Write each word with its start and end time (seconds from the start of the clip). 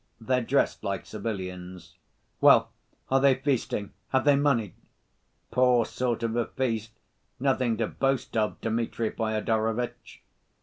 They're 0.19 0.41
dressed 0.41 0.83
like 0.83 1.05
civilians." 1.05 1.93
"Well, 2.39 2.71
are 3.11 3.19
they 3.21 3.35
feasting? 3.35 3.91
Have 4.09 4.25
they 4.25 4.35
money?" 4.35 4.73
"Poor 5.51 5.85
sort 5.85 6.23
of 6.23 6.35
a 6.35 6.47
feast! 6.47 6.89
Nothing 7.39 7.77
to 7.77 7.85
boast 7.85 8.35
of, 8.35 8.59
Dmitri 8.61 9.11
Fyodorovitch." 9.11 10.23